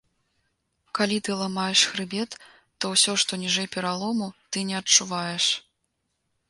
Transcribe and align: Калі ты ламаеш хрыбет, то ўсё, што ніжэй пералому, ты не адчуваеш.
Калі 0.99 1.17
ты 1.27 1.31
ламаеш 1.41 1.81
хрыбет, 1.91 2.31
то 2.81 2.85
ўсё, 2.95 3.11
што 3.25 3.31
ніжэй 3.43 3.67
пералому, 3.75 4.27
ты 4.55 4.69
не 4.73 4.81
адчуваеш. 4.83 5.45